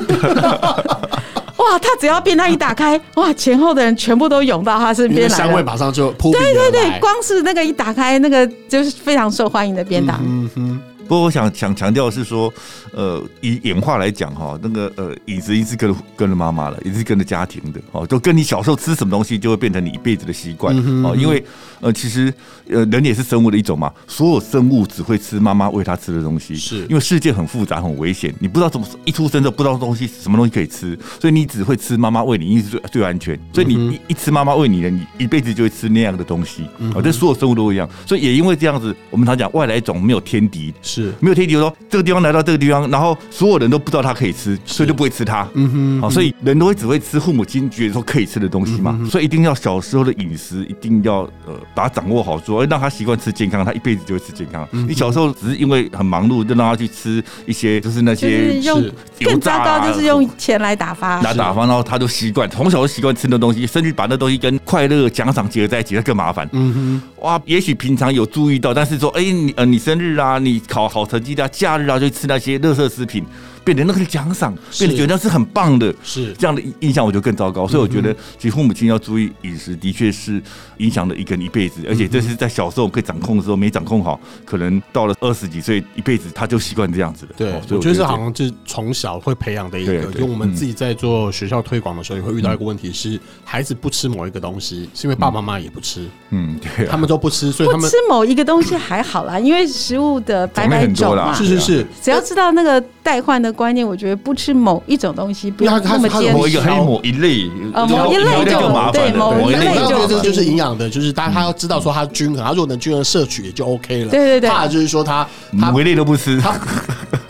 [1.58, 6.32] 哇，他只要便当一打开，哇，前后的人全部都涌到他身边来，香味马上就扑。
[6.32, 10.20] 对对对，光是那个一打开，那个就是非常受欢迎的便当。
[10.24, 10.82] 嗯哼。
[11.12, 12.54] 不过我想想强调的是说，
[12.94, 20.74] 呃，以演化来讲哈，那个呃饮食一直跟跟着妈妈了，也是跟着家庭的哦，就跟你小时候吃什么东西，就会变成你一辈子的习惯。
[21.04, 21.14] 哦。
[21.14, 21.44] 因为
[21.82, 22.34] 呃，其实
[22.70, 26.86] 呃人也是生物的一种嘛，所有生物只会吃妈妈喂它吃的东西，是。
[26.88, 36.64] 因为世界很复杂很危险，你不知道怎么一出生就不知道东西什么东西可以吃，所以你只会吃妈妈喂你，因为是最最安全，所以你一一吃妈妈喂你的，你一辈子就会吃那样的东西。
[36.96, 37.04] 啊。
[37.04, 41.74] 这所有生物都一样，所以也因为这样子，我们常讲外来种没有天敌，是没有天敌说。
[41.90, 45.48] 这个地方来到这个地方，然后所有人都不知道他可以吃，所以就不会吃它。
[45.56, 48.98] 嗯哼，好，所以人都会只会吃父母亲觉得说可以吃的东西嘛。
[49.10, 54.68] 所以一定要小时候的饮食一定要呃把它掌握好，说让他习惯吃健康，他一辈子就会吃健康。
[54.72, 58.82] 你小时候只是因为很忙碌，就让他去吃一些就是那些用
[59.20, 66.48] 更糟糕，就是用钱来打发， 来打发，然后他就习惯从小就习惯吃那东西，甚至把那东西跟快乐奖赏结合在一起，那更麻烦。
[66.54, 73.26] 嗯哼，哇，也许平常有注意到，但是说哎你呃你生日啊，你考好成绩的假日啊，就吃那些垃圾食品。
[73.74, 77.68] 变变成那个奖赏，变得觉得那是很棒的，是这样的印象，我就更糟糕。
[77.68, 80.42] 所以我觉得，其实父母亲要注意饮食，的确是
[80.78, 81.82] 影响了一个人一辈子。
[81.88, 87.32] 而且这是在小时候可以掌控的时候没掌控好，可能到了二十几岁，一辈子他就习惯这样子了。
[87.38, 89.94] 对，我觉得这好像就是从小会培养的一个。
[89.94, 96.08] 因为我们自己在做学校推广的时候，也会遇到一个问题是，孩子不吃某一个东西，是因为爸爸妈妈也不吃。
[96.30, 106.34] 嗯，对，他们都不吃，所以他们吃某一个东西还好啦，因为食物的百百种嘛，是是是，只要知道那个代换的观念，我觉得不吃某一种东西不要那么坚持。
[106.34, 109.18] 某一个还有某一类，呃，某一类就麻烦了。
[109.18, 114.12] 某一类就这就是营养的，就是大家他要知道说他均衡，他如果能均衡摄取也就 OK 了。
[114.12, 116.54] 对对对，怕就是说他某一类都不吃，他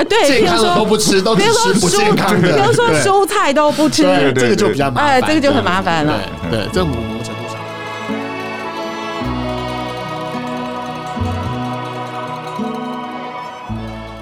[0.03, 4.03] 对，健康的都不吃，都只吃不健康的，比如说蔬菜都不吃，
[4.35, 6.19] 这个就比较麻烦，哎，这个就很麻烦了。
[6.49, 6.85] 对，这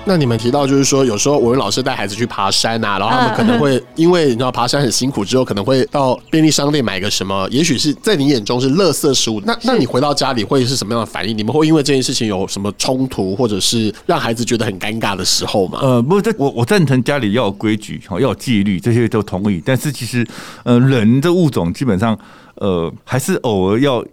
[0.09, 9.39] 那你们提到就是说，有时候我们老师带孩子去爬山啊，然后他们可能会因为你知道爬山很辛苦，之后可能会到便利商店买个什么，也许是在你眼中是垃圾食物。
[9.45, 11.37] 那那你回到家里会是什么样的反应？
[11.37, 15.77] 你们会因为这件事情有什么冲突，或者是让孩子觉得很尴尬的时候吗？
[15.79, 19.61] 呃，不，这我我赞成家里要有规矩，好要有纪律，这些都同意。
[19.63, 20.25] 但是其实，
[20.63, 22.17] 呃，人的物种基本上，
[22.55, 24.03] 呃，还是偶尔要。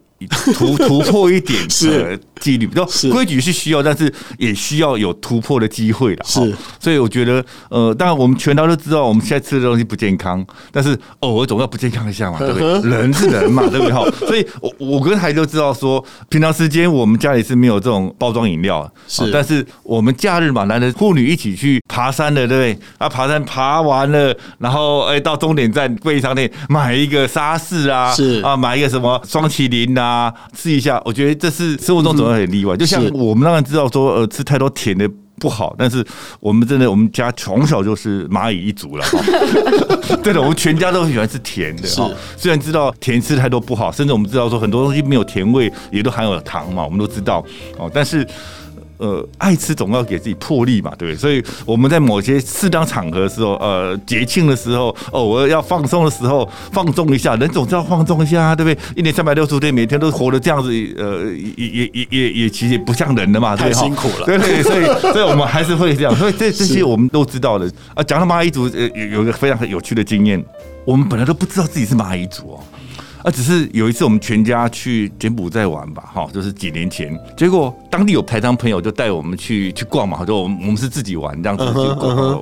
[0.54, 2.68] 突突破一点 是纪律，
[3.11, 6.25] 规矩是需要，但是也需要有突破的机会的。
[6.25, 12.90] 是，所以我觉得，呃，当然我们全都都知道，我们现在吃的东西不健康，但是偶尔总要不健康一下嘛，对不对？
[12.90, 13.92] 人是人嘛， 对不对？
[13.92, 22.87] 哈，所以我我跟孩子都知道说，平常时间我们家里是没有这种包装饮料，是，但是我们假日嘛，男的妇女一起去爬山的，对不对？
[22.99, 30.07] 啊，爬山爬完了，然后哎到终点站便利商店买一个沙士啊，是啊，买一个什么双麒麟呐。
[30.16, 32.77] 啊，试一下，我觉得这是生活中总会很例外。
[32.77, 35.09] 就像我们当然知道说，呃，吃太多甜的
[35.39, 36.05] 不好，但是
[36.41, 39.05] 我们真的，我们家从小就是蚂蚁一族了。
[40.23, 41.89] 对的，我们全家都很喜欢吃甜的。
[41.91, 47.45] 哈，虽然知道甜吃太多不好，甚至我们知道说很多东西没有甜味，也都含有糖嘛，我们都知道。
[47.79, 48.27] 哦，但是。
[48.98, 51.16] 呃，爱吃总要给自己破例嘛，对不对？
[51.18, 58.78] 所以我们在某些适当场合的时候，呃，节庆的时候，哦，我要放松的时候，放纵一下，人总是要放纵一下，啊对不对？
[58.96, 61.24] 一年三百六十五天，每天都活得这样子，呃，
[61.56, 67.70] 也也也也也其实也不像人的嘛，对，太辛苦了，对对，所以 所以我们还是会这样，所以这这些我们都知道的。
[67.94, 70.42] 啊，讲到蚂蚁族，呃，有一个非常有趣的经验，
[70.85, 72.61] 我们本来都不知道自己是蚂蚁族哦。
[73.27, 82.41] 啊，只是有一次我们全家去柬埔寨玩吧，哈，就是几年前，结果当地有台商朋友就带我们去去逛嘛，就我们我们是自己玩这样子去逛，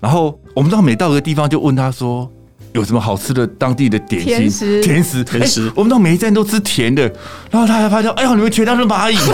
[0.00, 2.28] 然后我们到每到一个地方就问他说
[2.72, 7.02] 有什么好吃的当地的点心、甜食、甜食、甜食，我们到每一站都吃甜的，
[7.48, 9.16] 然后他还发现，哎呦，你们全家是蚂蚁。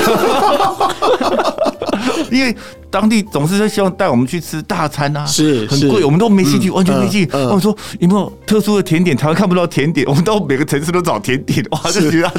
[2.30, 2.54] 因为
[2.92, 7.28] 当地总是希望带我们去吃大餐啊，是很贵，我们都没兴趣，完全没兴趣。
[7.32, 9.16] 我说有没有特殊的甜点？
[9.16, 12.30] 台湾看不到甜点，我们到每个城市都找甜点，哇， 就觉得。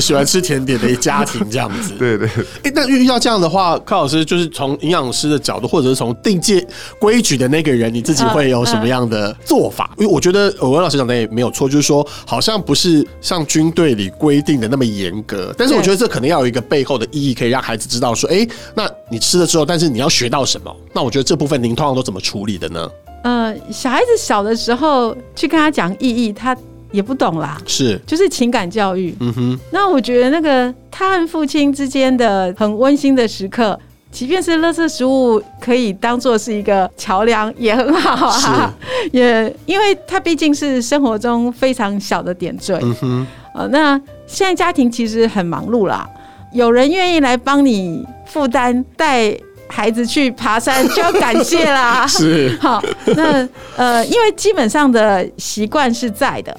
[0.00, 2.28] 喜欢吃甜点的一家庭这样子，对 对。
[2.62, 6.66] 哎，那遇到这样的话，柯老师就是从营养师的角度，或者是从定界
[6.98, 9.90] 规矩的那个人，你自己会有什么样的做法？
[9.98, 20.74] 因为我觉得欧文老师讲的也没有错，就是说好像不是像军队里规定的那么严格，但是我觉得这可能要有一个背后的意义，可以让孩子知道说，哎，那你吃了之后，但是你要学到什么？
[20.94, 22.88] 那我觉得这部分您通常都怎么处理的呢？
[23.22, 26.56] 呃，小孩子小的时候去跟他讲意义，他。
[26.92, 29.16] 也不懂啦，是就是情感教育。
[29.20, 38.74] 嗯哼，那我觉得那个他和父亲之间的很温馨的时刻，即便是垃圾食物可以当做是一个桥梁，也很好啊。
[39.10, 42.78] 也因为他毕竟是生活中非常小的点缀。
[42.82, 46.06] 嗯哼，呃，那现在家庭其实很忙碌啦，
[46.52, 49.36] 有人愿意来帮你负担带
[49.68, 52.04] 孩子去爬山，就要感谢啦。
[52.08, 52.82] 是好，
[53.16, 56.56] 那呃，因为基本上的习惯是在的。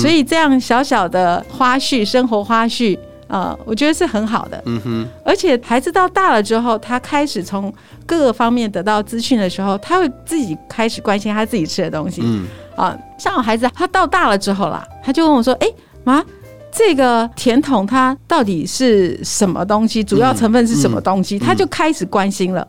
[0.00, 2.98] 所以这样小小的花絮，生活花絮
[3.28, 4.60] 啊、呃，我觉得是很好的。
[4.66, 5.08] 嗯哼。
[5.24, 7.72] 而且孩子到大了之后，他开始从
[8.04, 12.22] 各个方面得到资讯的时候，他会自己开始关心他自己吃的东西。
[12.24, 12.48] 嗯。
[12.74, 15.68] 啊，像我孩子，他到大了之后啦，他就问我说：“哎，
[16.02, 16.24] 妈，
[16.70, 20.02] 这个甜筒它到底是什么东西？
[20.02, 22.66] 主要成分是什么东西？”他就开始关心了。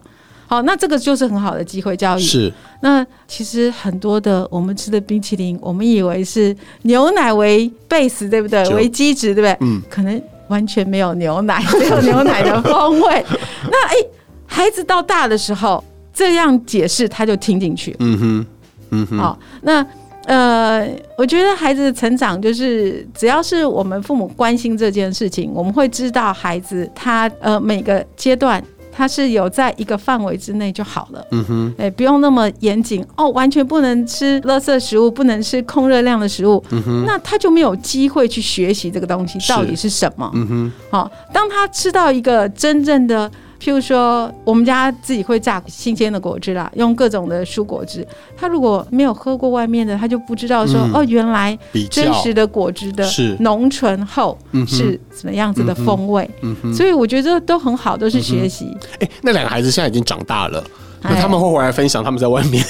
[0.48, 2.22] 好，那这个就是很好的机会教育。
[2.22, 8.68] 是，那其实很多的我们吃的冰淇淋，我们以为是牛奶为 base，对不对？
[8.70, 9.58] 为基质，对不对？
[9.62, 13.24] 嗯，可能完全没有牛奶， 没有牛奶的风味。
[13.70, 14.10] 那哎、欸，
[14.48, 17.96] 孩子到大的时候这样解释，他就听进去。
[18.00, 18.46] 嗯哼，
[18.90, 19.20] 嗯哼。
[19.20, 19.86] 好，那
[20.26, 28.64] 呃，我觉得孩子的成长就是，只要是我们父母关心这件事情，我们会知道孩子他呃每个阶段。
[28.92, 31.26] 他是有在一个范围之内就好了。
[31.32, 36.62] 嗯哼，哎，不用那么严谨哦，完全不能吃垃圾食物，不能吃控热量的食物。
[36.72, 40.30] 嗯哼，那他就没有机会去学习这个东西到底是什么。
[40.34, 43.32] 嗯哼，好，当他吃到一个真正的。
[43.60, 48.08] 譬如说，我们家自己会榨新鲜的果汁啦，用各种的蔬果汁。
[48.38, 51.58] 他如果没有喝过外面的，他就不知道说、嗯、哦，原来
[51.92, 53.06] 真实的果汁的
[53.40, 56.30] 浓醇厚是什么样子的风味。
[56.42, 58.76] 嗯嗯、所以我觉得都很好，都是学习。
[58.94, 60.64] 哎、欸，那两个孩子现在已经长大了，
[61.02, 62.64] 那他们会回来分享他们在外面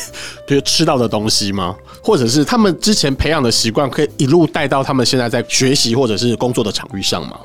[0.48, 1.76] 比如吃到的东西吗？
[2.02, 7.40] 或者是他们之前培养的习惯，可以一路带到他们现在在学习或者是工作的场域上吗？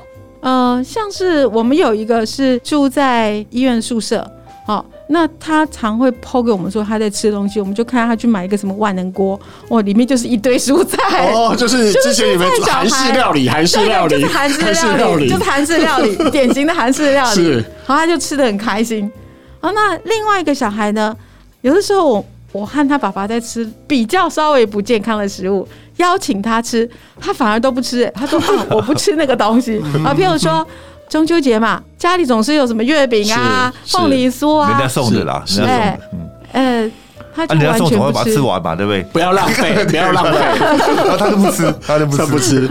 [0.45, 4.23] 呃，像是我们有一个是住在医院宿舍，
[4.67, 14.61] 好、哦，那他常会 po 给我们说他在吃东西，我们就看他去买一个什么万能锅，哇，里面就是一堆蔬菜，哦，就是之前你们韩式料理，韩式料理，韩式
[14.93, 17.53] 料理，就是韩式料理，典型的韩式料理，是，
[17.87, 19.11] 然后他就吃的很开心。
[19.59, 21.17] 好，那另外一个小孩呢，
[21.61, 22.25] 有的时候我
[22.55, 25.67] 我和他爸爸在吃比较稍微不健康的食物。
[25.97, 26.89] 邀请他吃，
[27.19, 28.09] 他反而都不吃。
[28.15, 30.65] 他说：“啊，我不吃那个东西。”啊，譬如说
[31.09, 36.25] 中秋节嘛，家里总是有什么月饼啊、凤梨酥啊，人家送的啦，是人家送的。
[36.53, 36.91] 呃，
[37.35, 39.03] 他就完全不吃，把它吃完嘛，对不对？
[39.03, 40.39] 不要浪费， 不要浪费。
[40.39, 42.69] 然后他就不吃，他就不吃，不吃。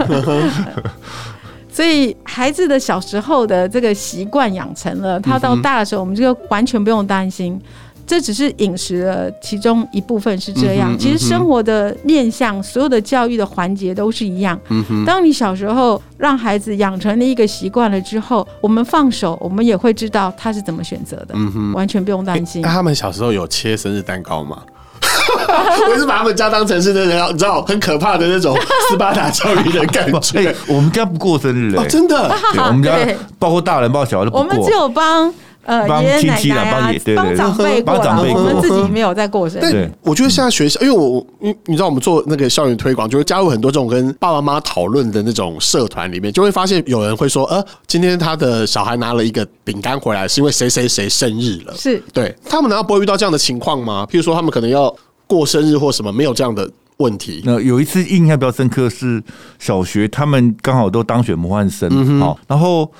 [1.71, 7.59] 所以孩子的小时候的这个习惯养成了，他到大的时候，我们这个完全不用担心。
[8.07, 14.59] 这只是饮食的其中一部分是这样，嗯嗯、其实生活的面向，所有的教育的环节都是一样。
[14.69, 21.29] 嗯哼，当你小时候让孩子养成了一个习惯了之后，我们放手，我们也会知道他是怎么选择的。
[21.33, 22.61] 嗯哼，完全不用担心。
[22.61, 24.61] 那他们小时候有切生日蛋糕吗？
[25.89, 28.57] 我是把他们家当成是那种，你知道很可怕的那种
[28.89, 30.39] 斯巴达教育的感觉。
[30.39, 32.33] 欸、 我们家不过生日、欸，哦，真的。
[32.57, 32.95] 我们家
[33.39, 34.41] 包括大人包括小孩都不过。
[34.41, 35.33] 我们只有帮。
[35.65, 39.71] 呃，爷爷奶奶啊，帮长辈过了，我们自己没有在过生日。
[39.71, 51.73] 对，我觉得现在学校，因为我，你你知道，我们做那个校园推广，就会加入很多这种跟爸爸妈妈讨论的那种社团里面，就会发现有人会说，呃，今天他的小孩拿了一个饼干回来，是因为谁谁谁生日了。
[51.75, 54.05] 是，对，他们难道不会遇到这样的情况吗？
[54.09, 56.69] 譬如说，他们可能要过生日或什么，没有这样的。
[56.97, 57.41] 问题。
[57.45, 59.21] 那有一次印象比较深刻是
[59.59, 62.91] 小学，他们刚好都当选模范生，好，然后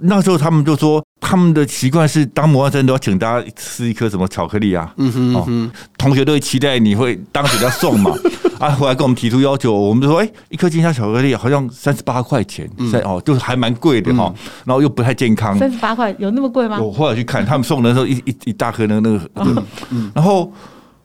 [0.00, 8.12] 那时候他们就说他们的习惯是当模范生都要请大家吃一颗什么巧克力啊，嗯哼，同学都会期待你会当选要送嘛，
[8.60, 12.68] 啊，后来跟我们提出要求，我们就说，哎，一颗金沙巧克力好像三十八块钱，
[13.04, 14.32] 哦，就是还蛮贵的哈，
[14.64, 16.80] 然后又不太健康，三十八块有那么贵吗？
[16.80, 19.62] 我后来去看他们送的时候一一一大颗那个那个，
[20.14, 20.52] 然后。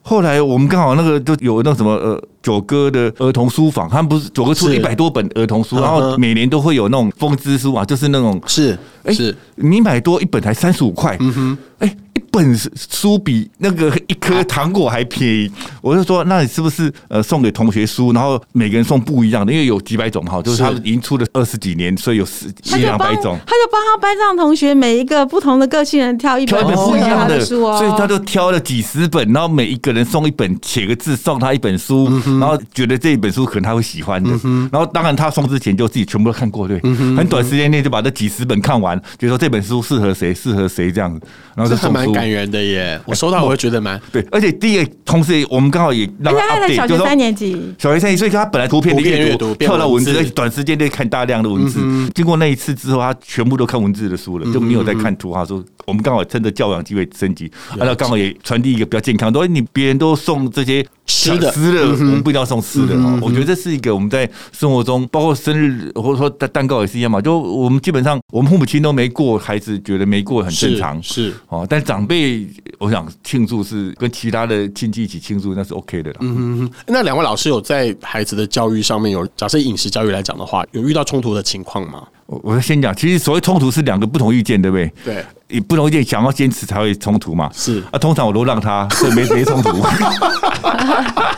[0.08, 9.36] 后来我们刚好那个就有那什么呃九哥的儿童书房，他们不是九哥出了一百多本儿童书，然后每年都会有那种风之书啊，就是那种是哎是。
[9.56, 11.98] 你买多一本才三十五块，嗯哼，哎。
[12.16, 15.50] 一本书比那个一颗糖果还便宜，
[15.82, 34.30] 我就说，那你是不是呃送给同学书，然后每个人送不一样的，因为有几百种哈，就是他已经出了二十几年，所以有十一两百种，他就帮他班上同学每一个不同的个性人挑一本不一样的书哦，所以他就挑了几十本，然后每一个人送一本，写个字送他一本书，然后觉得这一本书可能他会喜欢的，
[34.72, 36.80] 然后当然他送之前就自己全部都看过，对，
[37.16, 42.12] 很短时间内就把这几十本看完，就说这本书适合谁，适合谁这样子，然后就送书。
[42.16, 43.00] 感人的耶！
[43.06, 51.80] 我收到我会觉得蛮对，而且第一个同时我们刚好也让他 update，小学三年级，小学三年级，所以他本来图片的阅读跳到文字，短时间内看大量的文字。
[52.14, 55.34] 经过那一次之后，他全部都看文字的书了，就没有再看图。
[55.34, 59.34] 画书我们刚好趁着教养机会升级，然后刚好也传递一个比较健康。
[59.34, 62.96] 说你别人都送这些吃的，吃的我们不一定要送吃的。
[63.22, 67.22] 我觉得这是一个我们在生活中，包括生日或者说蛋蛋糕也是一样嘛。
[67.22, 71.66] 就我们基本上我们父母亲都没过，孩子觉得没过很正常，是哦。
[71.70, 72.48] 但长辈。
[72.78, 76.14] 我想庆祝是跟其他的亲戚一起庆祝，那是 OK 的。
[76.20, 76.72] 嗯哼哼。
[76.88, 82.04] 那两位老师有在孩子的教育上面有，假设饮食教育来讲的话，有遇到冲突的情况吗？
[82.28, 84.92] 我我先讲，其实所谓冲突是两个不同意见，对不对？
[85.04, 85.26] 对。
[85.48, 87.48] 你不同意见想要坚持才会冲突嘛？
[87.54, 89.70] 是啊，通常我都让他，所以没没冲突。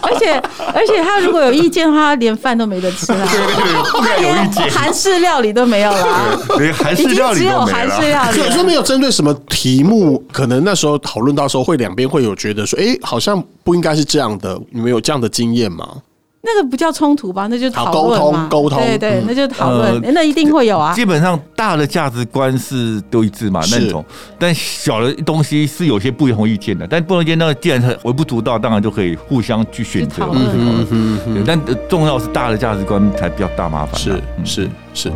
[0.02, 0.41] 而且
[0.73, 3.28] 而且他如果有意见的话，他连饭都没得吃 了。
[3.28, 4.71] 对对对，不可以有意见。
[4.71, 8.39] 韩式料理都没有了，连韩式料理都没有韩式料理。
[8.39, 14.58] 可是没有针对什么题目，可能那时候讨论到时候会两边会有觉得说，哎，好像不应该是这样的。
[14.71, 15.86] 你们有这样的经验吗？
[16.41, 18.47] 那个不叫冲突吧，那就讨论嘛。
[18.50, 20.93] 沟通，对对，那就讨论，那一定会有啊。
[20.93, 24.06] 基本上大的价值观是都一致嘛，认同。
[24.39, 30.26] 但小的东西是有些不同意见的，但不同意见，那既然微不足道，当然就可以互相去选择。
[30.32, 31.43] 嗯嗯嗯。
[31.45, 34.00] 但重要是大的价值观才比较大麻烦。
[34.00, 35.12] 是是是。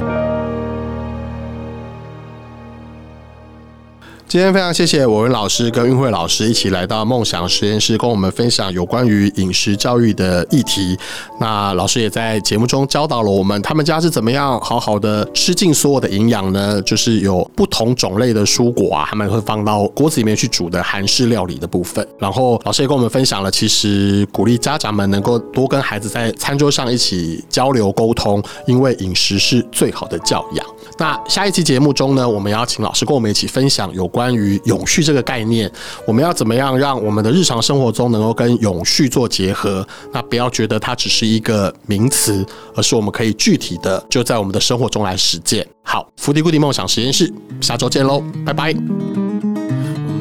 [4.31, 10.97] 今天非常谢谢我文老师跟韵慧老师一起来到梦想实验室，跟我们分享有关于饮食教育的议题。
[11.37, 16.81] 那老师也在节目中教导了我们，他们家是怎么样好好的吃进所有的营养呢？
[16.83, 22.07] 就是有不同种类的蔬果啊，他们会放到锅子里面去煮的韩式料理的部分。
[22.17, 30.65] 然后老师也跟我们分享了，其实鼓励家长们能够多跟孩子在餐桌上一起交流沟通，因为饮食是最好的教养。
[30.97, 34.20] 那下一期节目中呢，我们要请老师跟我们一起分享有关。
[34.21, 35.67] 关于永续这个概念，
[36.05, 39.83] 我们要怎么样让我们的日常生活中能够跟永续做结合？
[40.13, 42.45] 那不要觉得它只是一个名词，
[42.75, 45.65] 而是我们可以具体的就在我们的生活中来实践。
[45.81, 48.71] 好，福迪固定梦想实验室，下周见喽，拜拜。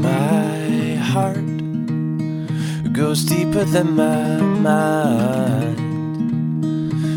[0.00, 1.44] My heart
[2.94, 5.76] goes deeper than my mind,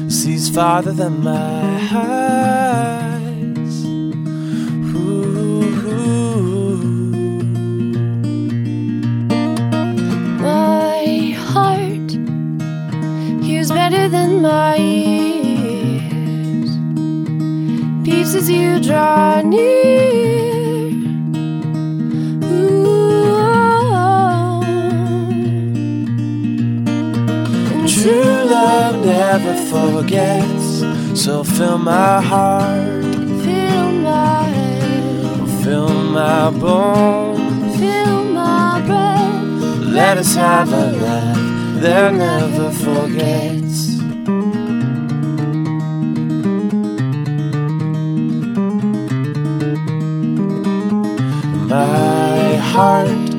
[0.10, 3.13] sees farther than my heart.
[13.94, 16.70] Better than my ears.
[18.04, 20.90] Peace as you draw near.
[22.44, 23.04] Ooh,
[27.88, 30.84] True love never forgets.
[31.24, 33.04] So fill my heart,
[33.46, 39.78] fill my head, fill my bones, fill my breath.
[40.00, 43.63] Let us have a laugh that never forgets.
[51.74, 53.32] My heart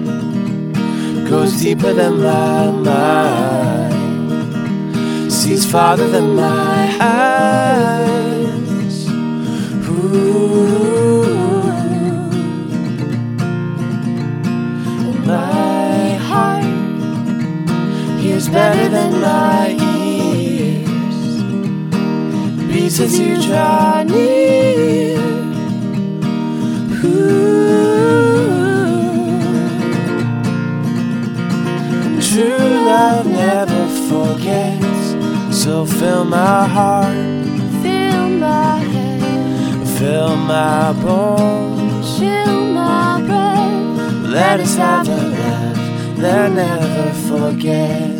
[1.30, 3.94] goes deeper than my mind,
[5.32, 6.96] sees farther than my
[7.78, 8.26] eyes.
[9.88, 11.22] Ooh.
[15.24, 16.64] My heart
[18.20, 21.18] hears better than my ears,
[22.66, 25.33] beats as you draw near.
[32.94, 35.02] Love never forgets.
[35.62, 37.44] So fill my heart,
[37.82, 44.32] fill my head, fill my bones, fill my breath.
[44.38, 45.80] Let us have a laugh
[46.22, 48.13] that never forgets.